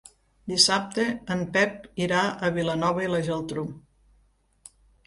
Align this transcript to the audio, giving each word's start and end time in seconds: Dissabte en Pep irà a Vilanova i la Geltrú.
Dissabte 0.51 1.05
en 1.35 1.43
Pep 1.57 1.85
irà 2.07 2.25
a 2.27 2.51
Vilanova 2.59 3.07
i 3.07 3.13
la 3.13 3.23
Geltrú. 3.31 3.71